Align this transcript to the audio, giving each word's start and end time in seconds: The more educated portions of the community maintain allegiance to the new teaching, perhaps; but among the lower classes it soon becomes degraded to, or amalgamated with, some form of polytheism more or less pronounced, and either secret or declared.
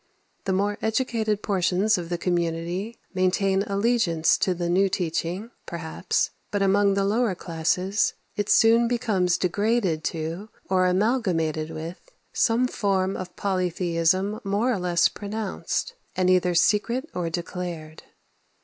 The 0.45 0.51
more 0.53 0.79
educated 0.81 1.43
portions 1.43 1.95
of 1.95 2.09
the 2.09 2.17
community 2.17 2.97
maintain 3.13 3.61
allegiance 3.61 4.35
to 4.39 4.55
the 4.55 4.67
new 4.67 4.89
teaching, 4.89 5.51
perhaps; 5.67 6.31
but 6.49 6.63
among 6.63 6.95
the 6.95 7.05
lower 7.05 7.35
classes 7.35 8.13
it 8.35 8.49
soon 8.49 8.87
becomes 8.87 9.37
degraded 9.37 10.03
to, 10.05 10.49
or 10.67 10.87
amalgamated 10.87 11.69
with, 11.69 11.99
some 12.33 12.67
form 12.67 13.15
of 13.15 13.35
polytheism 13.35 14.39
more 14.43 14.71
or 14.73 14.79
less 14.79 15.07
pronounced, 15.07 15.93
and 16.15 16.31
either 16.31 16.55
secret 16.55 17.07
or 17.13 17.29
declared. 17.29 18.01